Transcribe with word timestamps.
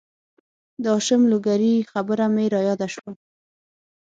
د 0.83 0.85
هاشم 0.95 1.21
لوګرې 1.31 1.75
خبره 1.91 2.25
مې 2.33 2.45
را 2.53 2.61
یاده 2.67 2.87
شوه 2.93 3.11